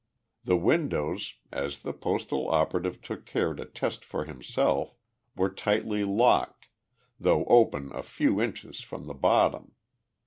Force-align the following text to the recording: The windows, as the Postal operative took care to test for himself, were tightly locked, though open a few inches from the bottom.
The 0.43 0.57
windows, 0.57 1.35
as 1.51 1.83
the 1.83 1.93
Postal 1.93 2.49
operative 2.49 3.03
took 3.03 3.23
care 3.23 3.53
to 3.53 3.65
test 3.65 4.03
for 4.03 4.25
himself, 4.25 4.95
were 5.35 5.51
tightly 5.53 6.03
locked, 6.03 6.69
though 7.19 7.45
open 7.45 7.91
a 7.93 8.01
few 8.01 8.41
inches 8.41 8.81
from 8.81 9.05
the 9.05 9.13
bottom. 9.13 9.73